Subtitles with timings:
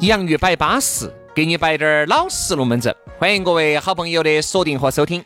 [0.00, 2.94] 洋芋摆巴适，给你摆点儿老实龙门阵。
[3.18, 5.24] 欢迎各位好朋友的锁定和收听。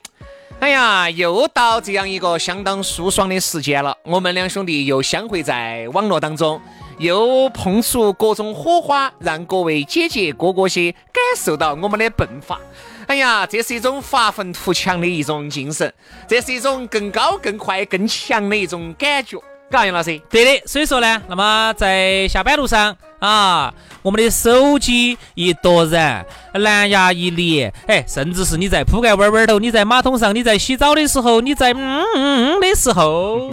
[0.61, 6.59] 哎呀，又到这样一个相当舒爽的时间了，我们两兄弟又相会在网络当中，
[6.97, 12.59] 又碰出各种火花，让各位姐姐哥哥些感受到我们的迸发。
[13.07, 15.93] 哎呀，这是一种发愤图强的一种精神，
[16.27, 19.39] 这是一种更高、更快、更强的一种感觉。
[19.71, 20.67] 嘎，杨老师，对的。
[20.67, 33.49] 所以说呢，那么在下班路上啊，我们的手机一夺人，蓝牙一连，哎，甚至是你在铺盖弯弯头，你在马桶上，你在洗澡的时候，你在嗯嗯的时候。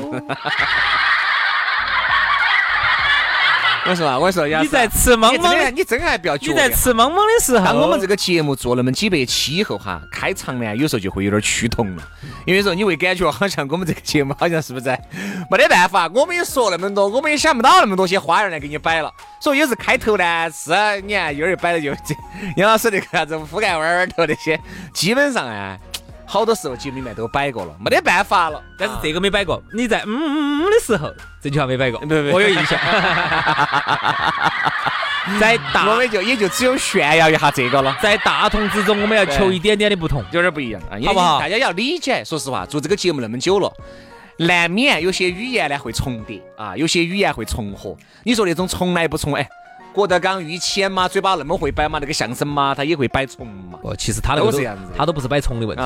[3.88, 12.04] 我说啊，我说杨，你在吃蒙蒙，你真还不要你在吃蒙蒙的时候，当我们这个节目做那么几百期以后哈，开场呢，有时候就会有点趋同了，
[12.46, 14.86] 因为说你会感觉好像我们这个节目好像是不是？
[15.50, 19.12] 没得办法，我们也说那么多，我们也想不到那么多些花样来给你摆了。
[19.42, 20.72] 所以有时开头呢，是
[21.02, 22.14] 你看一会儿摆了就这
[22.58, 24.60] 杨老师那个啥子覆盖弯弯头那些，
[24.94, 25.78] 基本上啊。
[26.30, 28.62] 好多时候节目里面都摆过了，没得办法了。
[28.78, 29.60] 但是这个没摆过。
[29.74, 32.00] 你在嗯嗯嗯的时候，这句话没摆过。
[32.02, 32.80] 不不，我有印象。
[35.40, 37.98] 在大，我们就也就只有炫耀一下这个了。
[38.00, 41.40] 在大同之中，我们要求一点点的不同，有点不一样，好不好？
[41.40, 42.24] 大家要理解。
[42.24, 43.74] 说实话，做这个节目那么久了，
[44.38, 47.98] 难免有些语言呢会重叠啊，有些语言会重合。
[48.24, 49.48] 你说那种从来不重，哎，
[49.94, 53.80] 郭德纲、于谦嘛，嘴巴那么会摆嘛，那个相声嘛，他也会摆重嘛。
[53.82, 55.84] 哦，其实他那个都这样子他都不是摆重的问题。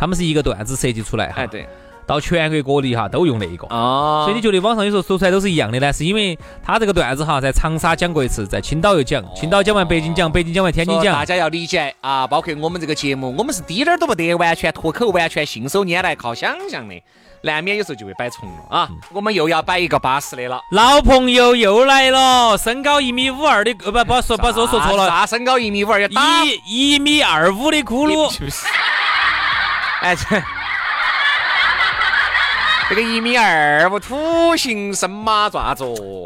[0.00, 1.68] 他们是一个段子设计出来哈，哎对，
[2.06, 5.92] 到全国各地哈都用那一个哦，所以你觉得网上有时候说出来都是一样的呢？
[5.92, 11.12] 是因为他这个段子哈，在长沙讲过一次，在青岛又讲，青岛讲完北京讲，北京讲完天津讲。
[11.12, 16.94] 大家要理解啊，包括我们这个节目，我们是滴点儿都不得完全脱口，完全信手拈来靠想象的，
[17.42, 18.88] 难免有时候就会摆重了啊。
[19.12, 26.00] 我们又要摆一个巴适的了，老朋友又来了，身高一米五二的，不不说不说说错了，啥身高一米五二？
[26.66, 28.30] 一一米二五的咕噜。
[30.02, 30.42] 哎这。
[32.88, 35.84] 这个一米二五土行神马爪子？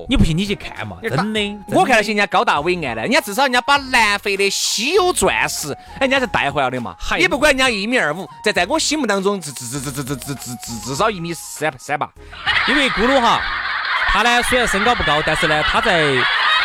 [0.09, 1.59] 你不信你去看嘛，真的。
[1.67, 6.97] 我看到些人家高大伟岸的，人家至少人家把南非的稀有钻石，人家是带回来的嘛。
[7.19, 12.09] 也不管人家一米二五，在在我心目当中，至至至至至至至至至少一米三三八。
[12.67, 13.43] 因为咕噜哈，
[14.09, 16.15] 他呢虽然身高不高，但是呢他在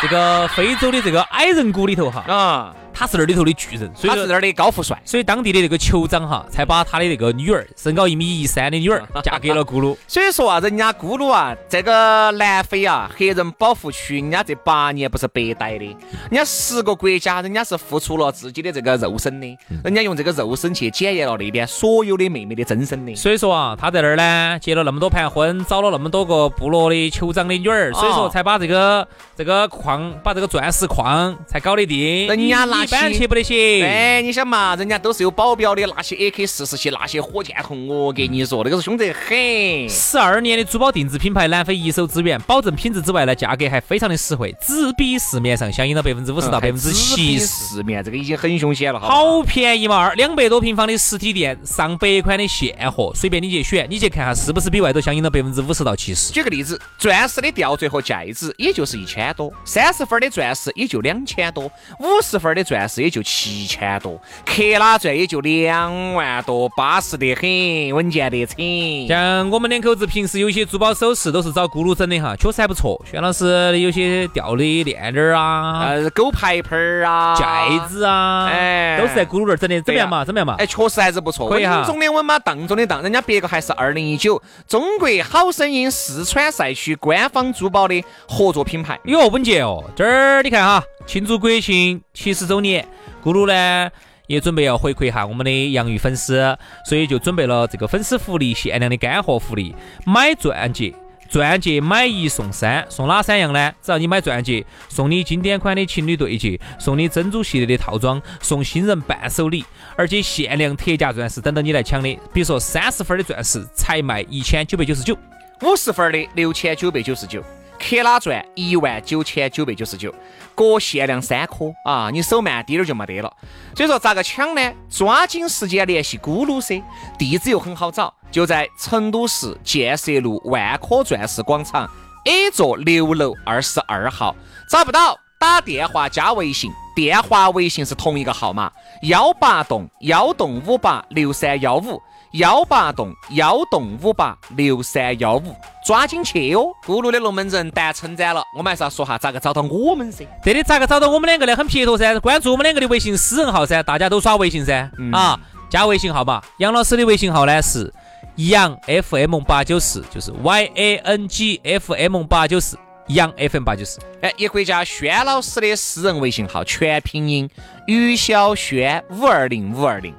[0.00, 2.74] 这个非洲的这个矮人谷里头哈啊。
[3.00, 9.96] 他是那儿里头的巨人，他是那儿的高富帅，所以当地的那个酋长哈，才把他的那个女儿，身高一米一三的女儿 嫁给了咕噜。
[10.06, 15.96] 所以说啊，人家咕噜啊，这个南非啊，黑人保护区，人家这八年不是白待的，人
[16.32, 23.14] 家十个国家，人家是付出了自己的这个肉身的，人家用这个肉身去检验了那边所有的妹妹的真身的。
[23.14, 32.26] 所以说啊，他在那儿呢，结了那么多盘婚，找了那么多个部落的酋长的女儿，所以说才把这个这个矿，把这个钻石矿才搞得定。
[32.26, 32.89] 人家拿。
[32.90, 33.84] 一般去不得行。
[33.84, 39.88] 哎，你想嘛，人家都是有保镖的，那些 AK 四十七，那些火箭筒，我给你说，那个是凶得很。
[39.88, 47.46] 十二年的珠宝定制品牌，南非一手资源，保证品质之外呢，价格还非常的实惠，只比市面上相应的百分之五十到百分之七十。
[47.46, 49.96] 市面这个已经很凶险了，好便宜嘛！
[49.96, 56.32] 二两百多平方的实体店，上百款的现货，随便你去选，你去看下是不是比外头相应的百分之五十到七十。
[56.32, 61.64] 举个例子，钻石的吊坠和戒指也就是一千多，三十分的钻石也就两千多，
[62.00, 62.79] 五十分的钻。
[62.80, 69.06] 钻石也就七千多，克拉钻也就两万多，巴适得很，稳健得很。
[69.06, 72.98] 像我们两口子平时有些珠宝首饰都是找咕噜整的哈，确实还不错。
[73.04, 77.44] 轩老师有些吊的链链儿啊，呃，狗牌牌儿啊，戒
[77.90, 80.24] 指啊，哎都是在咕噜那儿整的，怎么样嘛？
[80.24, 80.56] 怎么样嘛？
[80.58, 88.98] 哎，确实还是不错，可以哈稳中的稳嘛，当中的当，人家别个还是二零一九中国好声音四川赛区官方珠宝的合作品牌。
[89.04, 89.84] 哟，稳健哦！
[89.94, 92.86] 这儿你看哈，庆祝国庆七十周年，
[93.22, 93.90] 咕噜呢
[94.26, 99.74] 也准备要回馈一下我们的洋芋粉丝，所以就准备了这个粉丝福利，限量的干货福利，
[100.06, 100.94] 买钻戒。
[101.30, 103.72] 钻戒买一送三，送哪三样呢？
[103.80, 109.64] 只要你买钻戒，送你经典款的情侣对戒，送你珍珠系列的套装，送新人伴手礼，
[109.96, 112.18] 而且限量特价钻石等着你来抢的。
[112.32, 115.16] 比如说三十分的钻石才卖一千九百九十九，
[115.62, 117.40] 五十分的六千九百九十九，
[117.80, 120.14] 克拉钻一万九千九百九十九，
[120.54, 122.10] 各限量三颗啊！
[122.12, 123.32] 你手慢滴点儿就没得了。
[123.74, 124.72] 所以说咋个抢呢？
[124.90, 126.82] 抓紧时间联系咕噜噻，
[127.18, 131.90] 地址又很好找，就在成都市建设路万科钻石广场
[132.26, 134.36] A 座六楼二十二号。
[134.68, 138.70] 找不到，打电话加微信，电话微信是同一个号码：
[139.02, 142.00] 幺八栋幺栋五八六三幺五。
[142.32, 145.52] 幺八栋幺栋五八六三幺五，
[145.84, 146.66] 抓紧去哦！
[146.86, 150.24] 咕噜的龙门阵达称赞了，我们还是要说下咋个找到我们噻。
[150.44, 151.56] 这里咋个找到我们两个呢？
[151.56, 156.40] 很撇脱噻，关注我们两个的微信私人号噻，大家都耍微信噻，啊，加微信号码。
[156.58, 157.92] 杨老师的微信号呢是
[158.36, 162.78] 杨 FM 八九四，就是 Y A N G F M 八九四，
[163.08, 163.98] 杨 FM 八九四。
[164.22, 167.50] 哎，也可以加轩老师的私人微信号，全拼音
[167.88, 170.14] 于小轩五二零五二零，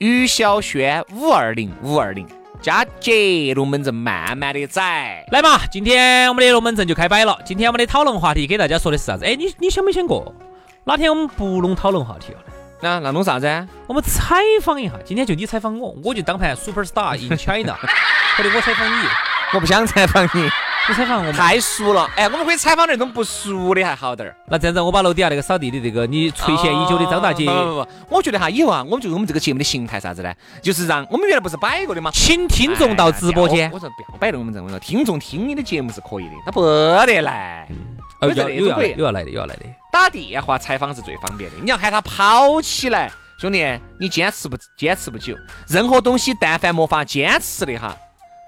[0.00, 2.26] 于小轩五二零五二零，
[2.62, 5.22] 佳节龙门阵慢慢的宰。
[5.30, 7.38] 来嘛，今天我们的龙门阵就开摆了。
[7.44, 9.26] 今天我们的讨论话题给大家说的是啥子？
[9.26, 10.34] 哎，你你想没想过，
[10.84, 12.54] 哪天我们不弄讨论话题了呢？
[12.80, 13.68] 那那弄啥子啊？
[13.86, 17.76] 我们采访一下，今天就你采访我，我就当盘 super star in China，
[18.38, 19.06] 或者我采访你，
[19.54, 20.42] 我不想采访你，
[20.88, 21.32] 你采访我们。
[21.32, 22.08] 太熟了。
[22.16, 24.36] 哎，我们可以采访那种不熟的还好点儿。
[24.46, 30.32] 那这样子，我把楼底下那个扫地的这个你垂涎已久的张大姐，不不不，我觉得哈，以后啊，我们就我们这个节目的形态啥子呢？
[30.62, 32.10] 就是让我们原来不是摆过的吗？
[32.14, 33.78] 请听众到直播间我。
[33.78, 37.66] 说不要摆龙门阵，我说听众听你的节目是可以的，他不得来。
[38.20, 39.64] 哦，有要有要那种可以有要来的，有要来的。
[39.92, 43.10] 打电话采访是最方便的，你要喊他跑起来，
[43.40, 43.66] 兄弟，
[43.98, 45.34] 你坚持不坚持不久。
[45.66, 47.96] 任何东西但凡没法坚持的哈，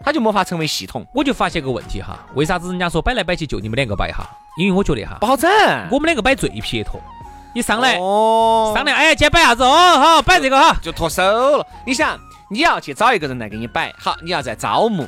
[0.04, 4.28] 他就没法成为系统，我就发现个问题哈，为啥子人家说摆来摆去就你们两个摆哈？
[4.58, 5.50] 因为我觉得哈不，好整。
[5.90, 7.00] 我们两个摆最撇脱。
[7.54, 9.62] 你上来哦商量，哎，今天摆啥子？
[9.62, 10.76] 哦，好，摆这个哈。
[10.82, 11.66] 就脱手了。
[11.86, 12.18] 你想，
[12.50, 15.06] 你要去找一个人来给你摆，好，你要在招募，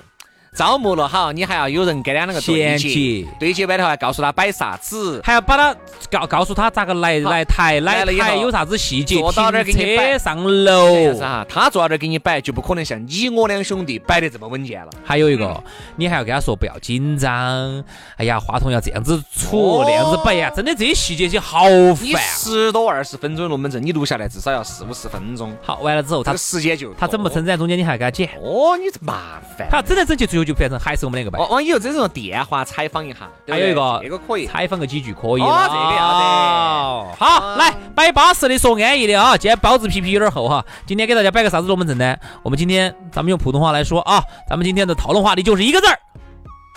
[0.54, 5.20] 招募了好，你还要有人跟两个对接，对接完的话，告诉他摆啥子。
[5.24, 5.74] 还要把他
[6.08, 11.20] 告告诉他咋个来来台来台有啥子细节，坐到那儿给你摆上楼子。
[11.20, 14.90] 哈，他坐到这儿给你摆，就不可能像你我两兄弟摆得这么稳健了。
[15.04, 15.60] 还有一个，
[15.96, 17.84] 你还要跟他说不要紧张，
[18.16, 21.64] 哎呀，话筒要这样子出，哦那样子摆呀，真的这些细节些好
[21.94, 22.14] 烦。
[22.14, 29.66] 啊十多二十分钟的龙门阵，你录下来至少要四五十分钟，好，完了之后他这个时间就他怎么称赞中间你还给他剪，哦，你这麻烦。
[29.70, 31.38] 他整来整去最后就变成还是我们两个摆。
[31.38, 34.46] 往往以后这种电话采访一下，还有一个这个可以。
[34.46, 39.36] 采访个几句可以哦了这个要得哦好，来摆巴适的，说安逸的啊。
[39.36, 42.16] 今天包子皮皮有点厚哈，今天给大家摆个啥子龙门阵呢？
[42.42, 45.98] 我们今天咱们用普通话来说啊，咱们今天的讨论话题就是一个字儿，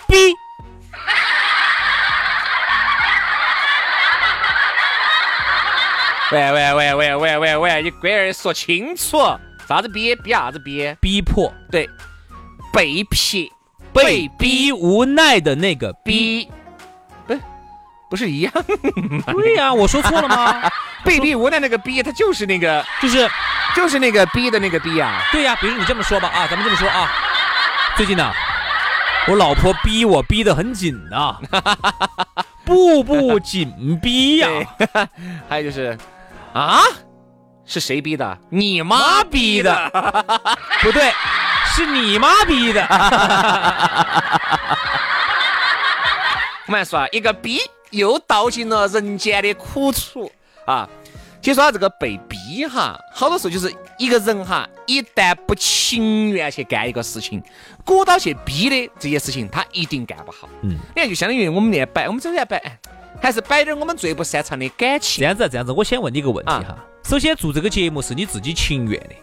[0.06, 0.16] 逼。
[6.30, 9.16] 喂喂喂喂喂喂喂，你龟儿说清楚，
[9.66, 10.94] 啥子逼逼啥子逼？
[11.00, 11.88] 逼迫，对，
[12.70, 13.50] 被撇
[13.92, 16.44] 被逼无奈的那个逼。
[16.44, 16.50] 逼，
[17.26, 17.38] 不
[18.10, 18.52] 不是一样？
[19.32, 20.70] 对呀、我说错了吗？
[21.04, 23.28] 被逼无奈那个逼，他就是那个就是
[23.74, 25.22] 就是那个逼的那个逼啊。
[25.30, 27.10] 对呀、比如你这么说吧啊，咱们这么说啊，
[27.96, 28.32] 最近呢，
[29.28, 31.36] 我老婆逼我逼得很紧呐、
[32.64, 34.48] 步步紧逼呀、
[35.48, 35.96] 还有就是
[36.52, 36.80] 啊，
[37.64, 38.38] 是谁逼的？
[38.50, 39.90] 你妈逼的。
[40.82, 41.12] 不对，
[41.78, 42.82] 是你妈逼的。
[46.66, 50.30] 我们来说啊，一个逼又道尽了人间的苦楚
[50.66, 50.88] 啊。
[51.40, 57.40] 其实说到这个被逼哈，好多时候就是一个人哈，一旦不情愿去干一个事情，
[57.84, 60.48] 鼓捣去逼的这些事情，他一定干不好。
[60.62, 62.76] 嗯，你看，就相当于我们那摆，我们首先摆，哎
[63.22, 65.26] 还是摆点我们最不擅长的感情这。
[65.26, 66.76] 样子，这样子，我先问你一个问题啊哈。
[67.04, 69.14] 首先做这个节目是你自己情愿的，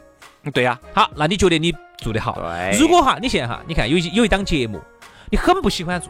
[0.54, 2.34] 对呀、好，那你觉得你做得好？
[2.34, 4.80] 对如果哈，你现在哈，你看有一有一档节目，
[5.32, 6.10] 你很不喜欢做，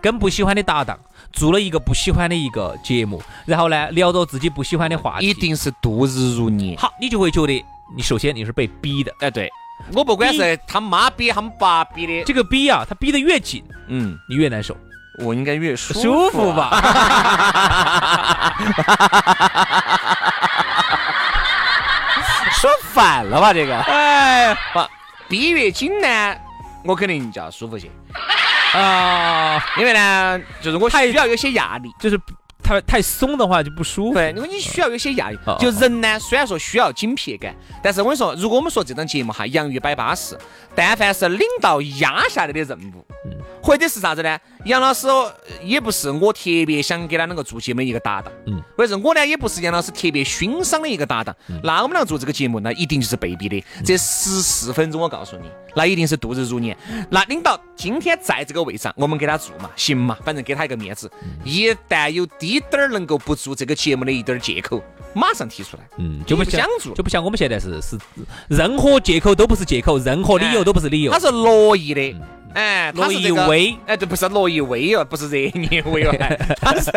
[0.00, 0.98] 跟不喜欢的搭档
[1.32, 6.76] 做了一个不喜欢的一个节目，然后呢聊着自己不喜欢的话题，一定是度日如年。
[6.76, 7.64] 好，你就会觉得
[7.96, 9.50] 你首先你是被逼的，哎，对
[9.92, 14.76] 我不管是他妈逼他们爸逼的，这个逼啊，他逼得越紧，嗯，你越难受。
[15.18, 16.70] 我应该越舒舒服吧？
[22.68, 22.68] 吧？
[22.68, 23.52] 说反了吧？
[23.52, 24.80] 这个哎不
[25.28, 26.36] 逼越紧呢，
[26.84, 27.88] 我肯定就要舒服些，
[28.78, 31.90] 啊，因为呢，就是我需要有些压力。
[31.98, 32.16] 就是
[32.62, 34.14] 太太松的话就不舒服。
[34.14, 35.56] 对，因为你需要有些压力哦。
[35.58, 37.52] 就人呢，虽然说需要紧迫感，
[37.82, 40.38] 但是我跟你说，如果我们说这档节目哈，洋芋摆巴适，
[40.74, 44.38] 但凡是领导压下来的任务，嗯或者是啥子呢？
[44.64, 53.64] 杨老师哦也不是我特别想给他两个做节目的一个搭档，嗯，或者是我呢也不是杨老师特别欣赏的一个搭档，嗯那我们俩做这个节目，那一定就是被逼的。
[53.84, 56.76] 这十四分钟，我告诉你，那一定是度日如年。
[57.10, 61.10] 那领导今天在这个位上，我们给他做嘛，行嘛，反正给他一个面子。
[61.22, 64.82] 嗯一旦有滴点儿能够不做这个节目的一点儿借口，
[65.14, 65.82] 马上提出来。
[65.98, 67.98] 嗯，就不想做就不像我们现在是是
[68.48, 71.18] 任何借口都不是借口，任何理由都不是理由他。
[71.18, 72.14] 是乐意的，
[72.54, 73.76] 哎，他乐意是这个为。
[73.86, 76.90] 哎，对，不是罗意威哦，不是热意威哦，哎 他是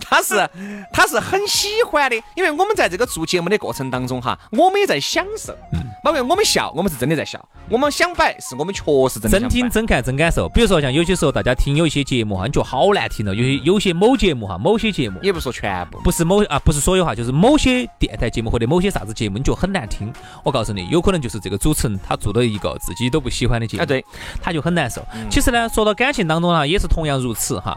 [0.00, 0.50] 他是
[0.92, 5.56] 他是很喜欢的，因为我们在这个做节目的过程当中哈，我们也在享受，
[6.04, 9.40] 包括我们笑，我们是真的在笑，我们想摆是我们确实真的。
[9.40, 10.46] 真听真看真感受。
[10.50, 20.12] 比如说像有些时候大家听有一些节目哈，你觉得好难听了，有些有些某节目哈，某些节目也不说全部，不是某啊，不是所有哈，就是某些电台节目或者某些啥子节目，你觉得很难听。
[20.42, 24.04] 我告诉你，有可能就是这个主持人他做了一个自己都不喜欢的节目，啊对，
[24.42, 25.02] 他就很难受。
[25.30, 27.74] 其实呢，说到感情当中呢，也是同样如此哈。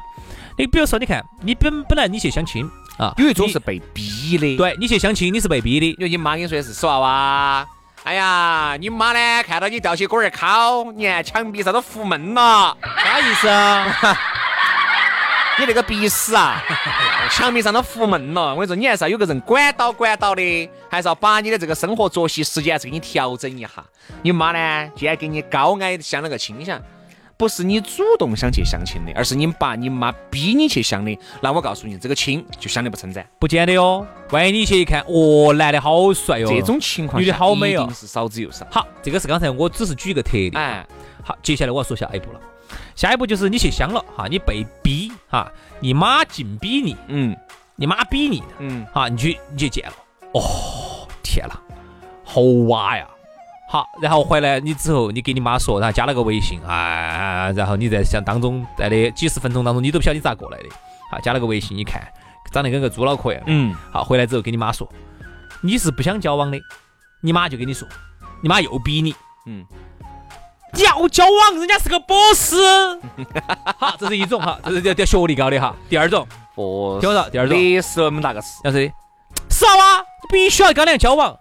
[0.57, 7.76] 你比如说，你看，你本本来你去相亲啊，你有一种是被逼的，，对你去相亲，你是被逼的，因为你妈跟你说的是死娃娃。
[8.07, 9.43] 哎呀，你妈呢？
[9.43, 12.77] 看到你吊起锅儿烤，你看墙壁上都糊闷了。
[12.81, 14.17] 啥意思啊？
[15.59, 16.63] 你那个鼻屎啊，
[17.29, 18.55] 墙壁上都糊闷了。
[18.55, 23.69] 我跟你说，你还是要有个人管到管到的，还是要把你的这个生活作息时间还是给你调整一下。
[24.21, 26.81] 你妈呢，既然给你高矮相了个倾向，
[27.37, 31.17] 不是你主动想去相亲的，而是你爸你妈逼你去相的。
[31.39, 33.23] 那我告诉你，这个亲就相的不称赞。
[33.37, 34.05] 不见得哟。
[34.31, 38.65] 万一你去一看，哦，男的好帅哟，这种情况女的好美哦一定是少之又少。
[38.71, 40.51] 好，这个是刚才我只是举一个特例。
[40.55, 40.83] 哎，
[41.23, 42.41] 好，接下来我要说下一步了。
[42.95, 47.37] 下一步就是你去相了哈，你被逼哈，你妈紧逼你，嗯
[47.75, 49.93] 你妈逼你的嗯，哈，你去你去见了，
[50.33, 51.53] 哦，天呐，
[52.23, 53.07] 好哇呀！
[53.69, 60.69] 好，然后回来你之后，你给你妈说，然后加了个微信啊，然后你在想当中在那几十分钟当中，你都不晓得你咋过来的，
[61.11, 62.01] 好，加了个微信，你看
[62.51, 64.87] 长得跟个猪脑壳一样，嗯，好，回来之后给你妈说，
[65.61, 66.57] 你是不想交往的，
[67.21, 67.85] 你妈就跟你说，
[68.41, 69.13] 你妈又逼你，
[69.47, 69.65] 嗯，
[70.75, 72.55] 要交往，人家是个博士。
[73.77, 75.75] 好，这是一种哈，这是叫叫学历高的哈。
[75.89, 78.89] 第二种，哦，听我说，第二种，历史那么大个事，要是。
[79.49, 81.37] 啥啊，必须要跟人家交往。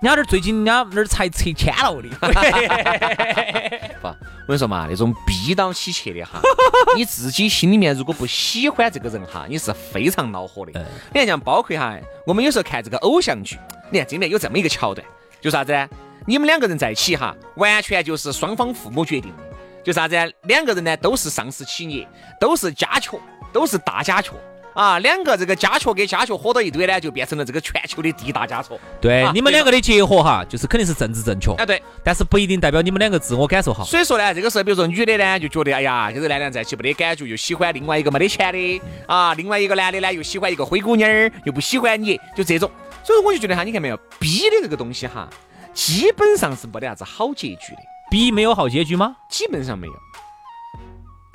[0.00, 2.08] 人家那儿最近人家那儿才拆迁了的，
[4.00, 6.40] 不，我跟你说嘛，那种逼到起去的哈，
[6.96, 10.70] 你自己心里面如果不喜欢这个人哈，你是非常恼火的。
[10.76, 13.58] 嗯你看，像包括哈，我们有时候看这个偶像剧，
[13.90, 15.04] 你看这里面有这么一个桥段，
[15.40, 15.88] 就啥子呢？
[16.26, 19.42] 你们两个人在一起哈，完全就是双方父母决定的，
[19.82, 20.14] 就啥子？
[20.42, 22.06] 两个人呢都是上市企业，
[22.38, 23.18] 都是家雀，
[23.52, 24.30] 都是大家雀。
[24.78, 28.78] 啊，两个这个家雀跟家雀合到一堆呢，就变成了这个全球的第一大家雀。
[29.00, 33.82] 对啊，你们两个的结合哈，就是肯定是政治正确，啊，对，但是不一定代表你们两个自我感受好。
[33.82, 42.70] 所以说呢，这个时候，比如说女的呢，就觉得哎呀，跟这个男的在一起没得感觉，又喜欢另外一个没得钱的啊，另外一个男的呢又喜欢一个灰姑娘儿，又不喜欢你，就这种。
[43.02, 45.28] 所以说我就觉得哈，你看没有，逼的这个东西哈，
[45.74, 47.82] 基本上是没得啥子好结局的，
[48.12, 49.16] 逼没有好结局吗？
[49.28, 49.92] 基本上没有。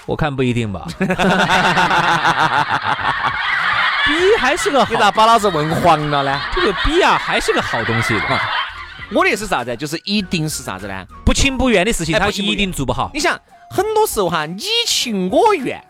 [0.05, 0.87] 我看不一定吧。
[4.05, 6.39] B 还是个好你，咋把老子问黄了呢？
[6.53, 8.39] 这个 B 啊还是个好东西的。
[9.13, 9.75] 我的意思是啥子？
[9.77, 11.05] 就是一定是啥子呢？
[11.23, 13.09] 不情不愿的事情，他一定做不好。
[13.13, 15.81] 你想，很多时候哈，你情我愿，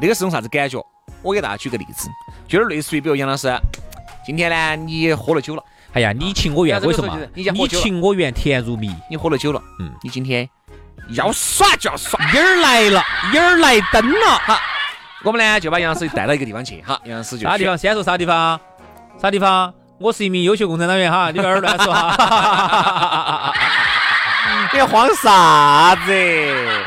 [0.00, 0.84] 那个是种啥子感觉？
[1.22, 2.08] 我给大家举个例子，
[2.46, 3.56] 就是类似于，比如杨老师，
[4.26, 5.62] 今天呢你喝了酒了，
[5.94, 7.18] 哎呀，你情我愿，为什么？
[7.34, 8.94] 你情我愿，甜如蜜。
[9.08, 10.46] 你喝了酒了，嗯嗯，你今天
[11.10, 12.18] 要耍就要耍。
[12.32, 14.38] 音儿来了，音儿来登了。
[14.46, 14.60] 哈，
[15.22, 17.76] 我们呢就把杨老师带到一个地方去，哈，杨老师就啥地方？
[17.76, 18.58] 先说啥地方？
[19.20, 19.72] 啥地方？
[19.98, 23.52] 我是一名优秀共产党员哈，你不要乱说哈。
[24.70, 24.80] 选？
[24.80, 26.82] 你慌啥子？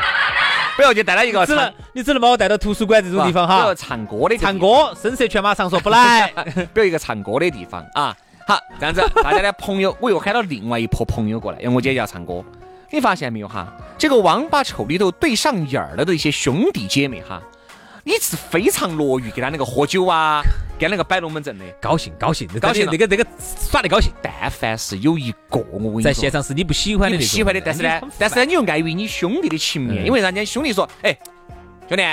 [0.76, 3.74] 不要就带到一个只能你只能把我带到图书馆这种地方哈比如。
[3.74, 6.30] 唱歌的唱，歌，声色犬马上说不来。
[6.74, 8.14] 比如一个唱歌的地方啊。
[8.46, 12.44] 好，这样子，大家的朋友，我又喊了另外一拨朋友过来，因为我今天要唱歌。
[12.90, 13.72] 你发现没有哈？
[13.98, 17.42] 这个王八丑里头对上眼儿了的一些兄弟姐妹哈，
[18.04, 20.42] 你是非常乐于给他那个喝酒啊，
[20.78, 21.64] 跟那个摆龙门阵的。
[21.80, 24.12] 高兴高兴，高兴那个那个耍的高兴。
[24.22, 31.16] 但凡是有一个，我跟你说在现场是你不喜欢的喜欢的，但是呢，但是呢，你又碍于你兄弟的情面，嗯因为人家兄弟说，哎，
[31.88, 32.04] 兄弟，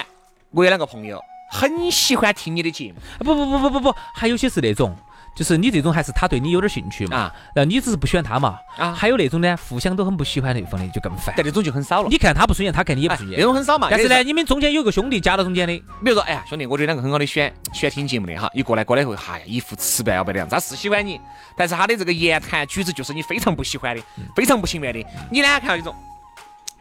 [0.51, 4.95] 我有两个朋友很喜欢听你的节目不不不不不不，还有些是那种，
[5.35, 11.33] 就是你这种还是他对你有点兴趣嘛，啊然后你只是不喜欢他嘛，啊，还有那种呢，互相都很不喜欢对方的，就更烦。
[11.35, 12.07] 但那种就很少了。
[12.09, 13.39] 你看他不顺眼，他看你也不哎顺眼。
[13.39, 13.87] 那种很少嘛。
[13.89, 21.19] 但是呢，你们中间有个兄弟夹到中间的，比如说，哎呀，兄弟，我觉得两个很好的喜欢喜欢听节目的哈，一过来过来以后，嗨，一副吃不要白的样子，他是喜欢你，
[21.57, 25.05] 但是他的这个言谈举止就是你非常不喜欢的，嗯非常不情愿的。
[25.31, 25.95] 你呢，看到这种。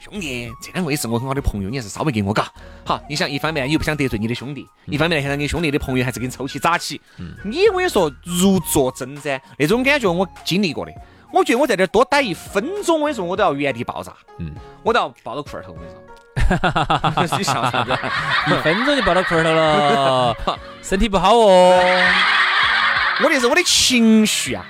[0.02, 2.50] 兄弟，这两位是我很好的朋友，你还是稍微给我嘎。
[2.84, 10.90] 好，你想一方面你又不想得罪你的兄弟，嗯一方面现在你兄弟的朋友还是给你抽起扎起，嗯你我跟你说如坐针毡，那种感觉我经历过的。
[11.32, 16.02] 我觉得我在这儿多待一分钟，我跟你说我都要原地爆炸，嗯，我都要抱到裤儿头，我跟你说。
[17.38, 17.98] 你笑啥子？
[18.48, 20.36] 一分钟就抱到裤儿头了，
[20.82, 21.80] 身体不好哦。
[23.22, 24.66] 我的是我的情绪啊，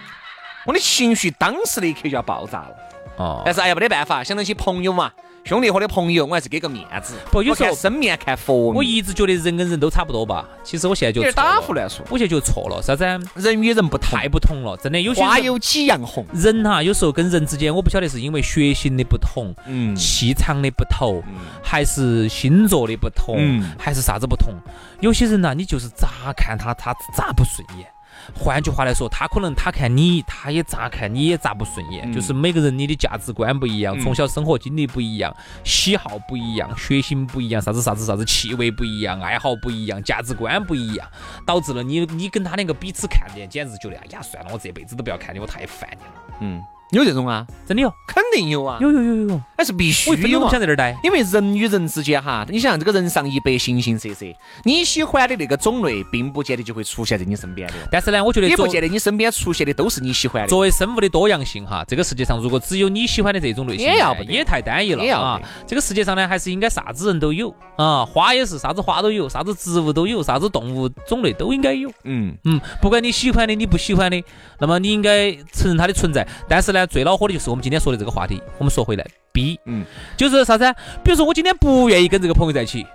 [0.66, 2.76] 我的情绪当时那一刻就要爆炸了。
[3.16, 5.12] 哦，但是哎呀，没得办法，想到起朋友嘛，
[5.44, 7.14] 兄弟伙的朋友，我还是给个面子。
[7.30, 8.72] 不有时候生面看佛。
[8.72, 13.04] 面，我一直觉得人跟人都差不多吧，其实我现在就打胡乱说，我现在就错了，啥子？
[13.04, 13.20] 啊？
[13.34, 16.24] 人与人不同，太不同了，真的有些人花有几样红。
[16.32, 19.94] 人哈，有时候跟人之间，我不晓得是因为血型的不同、嗯。
[19.94, 21.22] 气场的不同，
[21.62, 23.72] 还是星座的不同，嗯。
[23.78, 24.54] 还是啥子不同。
[25.00, 27.86] 有些人呐，你就是咋看他，他咋不顺眼。
[28.34, 32.10] 换句话来说，他可能他看你，他也咋看你也咋不顺眼。
[32.10, 41.08] 嗯就是每个人你的价值观不一样，嗯从小生活经历不一样，喜好不一样，血型不一样，啥子啥子啥子气味不一样，爱好不一样，价值观不一样，
[41.46, 46.36] 导致了你你跟他两个彼此看见，简直觉得哎呀算了，我这辈子都不要看你，我太烦你了。
[46.40, 46.62] 嗯，
[46.92, 50.94] 有这种啊，真的有，肯定有啊，有有有有有，那是必须我一分钟都有啊不想在这儿待。
[51.02, 54.26] 因为人与人之间哈，你想这个人上一百，形形色色，
[54.64, 60.48] 你喜欢的那个种类，并不见得就会出现在你身边的哦，但是呢，我觉得作也不见得你身边出现的都是你喜欢的。
[60.48, 65.40] 作为生物的多样性哈，这个世界上如果只有你喜欢的这种类型，也要不也太单一了也啊！
[65.66, 71.90] 这个世界上呢，还是应该啥子人都有啊，花也是，啥子花都有，啥子植物都有，啥子动物种类都应该有。
[72.04, 74.22] 嗯，嗯，不管你喜欢的，你不喜欢的，
[74.58, 76.26] 那么你应该承认它的存在。
[76.48, 78.42] 但是呢，最恼火的就是我们今天说的这个话题。
[78.58, 79.84] 我们说回来逼，嗯，
[80.16, 80.74] 就是啥子啊？
[81.02, 82.86] 比如说我今天不愿意跟这个朋友在一起，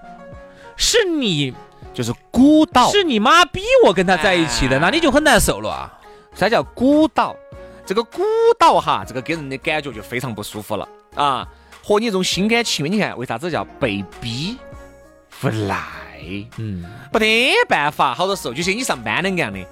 [0.76, 1.54] 是你
[1.94, 6.00] 就是孤岛，是你妈逼我跟他在一起的，哎那你就很难受了啊。
[6.36, 7.36] 啥叫孤岛？
[7.86, 8.22] 这个孤
[8.60, 11.48] 岛哈，这个给人的感觉就非常不舒服了啊，
[11.84, 14.58] 和你这种心甘情愿，你看为啥子叫被逼
[15.42, 15.82] 无奈？
[16.58, 19.66] 嗯，没得办法，好多时候就像你上班那个样的，哎，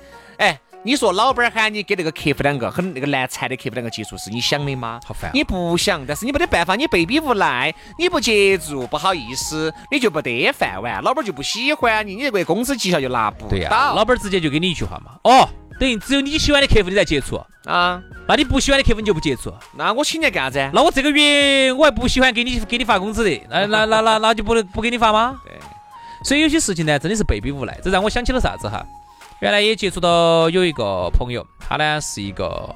[0.85, 4.99] 你说老板喊你给那个客户两个很那个难缠的客户两个接触，是你想的吗？
[5.03, 13.95] 好烦啊你不想，但是你没得办法，你被逼无奈，你不接触，不好意思，你就不得饭碗，老板就不喜欢你，你这个工资绩效就拿不对呀、到。
[13.95, 19.51] 老板直接就给你一句话嘛，哦，等于只有你喜欢的客户你才接触，啊，那你不喜欢的客户你就不接触。
[19.75, 20.69] 那我请你干啥子？
[20.71, 25.41] 那我这个月我还不喜欢给你给你发工资的，那那那那那就不能不给你发吗？
[25.45, 25.53] 对，
[26.23, 27.75] 所以有些事情呢，真的是被逼无奈。
[27.83, 28.85] 这让我想起了啥子哈？
[29.39, 32.73] 原来也接触到有一个朋友，他呢是一个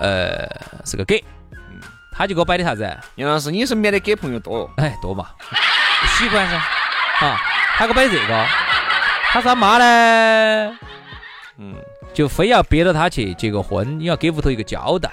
[0.00, 0.46] 呃
[0.84, 1.24] 是个 gay，
[2.12, 2.96] 他就给我摆的啥子？
[3.16, 5.28] 杨老师，你身边的 gay 朋友多哦，哎，多嘛，
[6.18, 6.56] 喜欢噻。
[7.26, 7.40] 啊，
[7.78, 8.46] 他给我摆这个，
[9.30, 10.78] 他说他妈呢，
[11.58, 11.74] 嗯，
[12.12, 15.10] 就非要逼着他去结个婚，你要给屋头一个交代。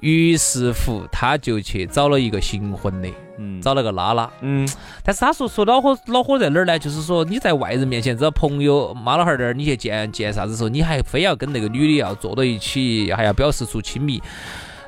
[0.00, 3.08] 于是乎，他就去找了一个新婚的，
[3.38, 4.30] 嗯找了个拉拉。
[4.40, 4.68] 嗯，
[5.04, 6.78] 但是他说说恼火恼火在哪儿呢？
[6.78, 14.22] 就是说你在外人面前，只要朋友妈老汉儿那儿，你去见见啥子时候，你还非要跟那个女的要坐到一起，还要表示出亲密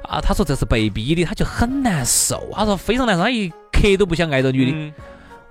[0.05, 0.21] 啊。
[0.21, 2.49] 他说这是被逼的，他就很难受。
[2.53, 4.73] 他说非常难受，他一刻都不想挨着女的。
[4.75, 4.93] 嗯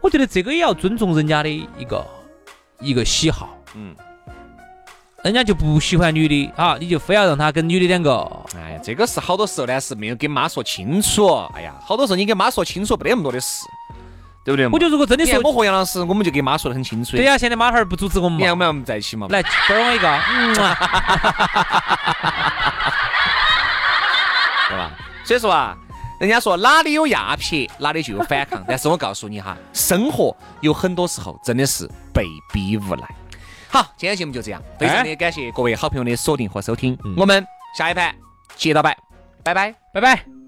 [0.01, 2.03] 我觉得这个也要尊重人家的一个
[2.79, 3.55] 一个喜好。
[3.75, 3.95] 嗯，
[5.23, 11.27] 人家就不喜欢女的啊，你就非要让他跟女的两个，哎呀，这个是好多时候呢是没有跟妈说清楚。
[11.53, 13.67] 哎呀，好多时候你跟妈说清楚，不得那么多的事，
[14.43, 14.67] 对不对？
[14.67, 17.15] 我觉得如果真的你看说，我和杨老师，我们就跟妈说的很清楚。
[17.17, 19.27] 对呀、现在妈孩儿不阻止我们你看我嘛，们要在一起嘛？
[19.29, 20.75] 来啵儿我一个，嗯啊，
[24.69, 24.91] 对吧？
[25.23, 25.77] 所以说啊，
[26.19, 28.63] 人家说哪里有压迫，哪里就有反抗。
[28.67, 33.07] 但是我告诉你哈，生活有很多时候真的是被逼无奈。
[33.71, 37.45] 好，今天节目就这样，非常的感谢各位好朋友的锁定和收听，我们
[37.77, 38.13] 下一盘
[38.57, 38.97] 接着摆，
[39.43, 39.73] 拜拜。
[39.93, 40.40] 拜拜。